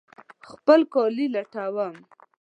[0.49, 1.95] خپل کالي لټوم